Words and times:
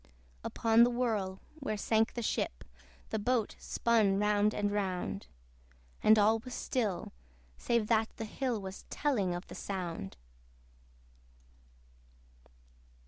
Upon 0.43 0.83
the 0.83 0.89
whirl, 0.89 1.41
where 1.59 1.77
sank 1.77 2.15
the 2.15 2.23
ship, 2.23 2.63
The 3.11 3.19
boat 3.19 3.55
spun 3.59 4.17
round 4.17 4.51
and 4.51 4.71
round; 4.71 5.27
And 6.01 6.17
all 6.17 6.39
was 6.39 6.55
still, 6.55 7.13
save 7.59 7.85
that 7.89 8.09
the 8.17 8.25
hill 8.25 8.59
Was 8.59 8.85
telling 8.89 9.35
of 9.35 9.45
the 9.45 9.53
sound. 9.53 10.17